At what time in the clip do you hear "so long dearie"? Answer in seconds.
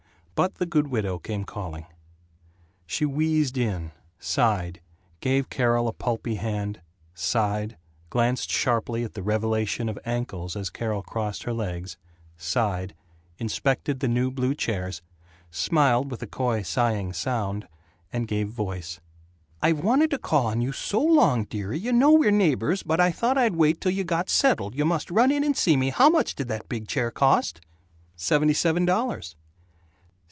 20.71-21.77